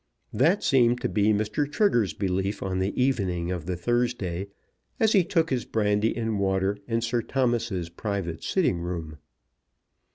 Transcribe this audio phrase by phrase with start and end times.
[0.33, 1.71] That seemed to be Mr.
[1.71, 4.47] Trigger's belief on the evening of the Thursday,
[4.99, 9.19] as he took his brandy and water in Sir Thomas's private sitting room.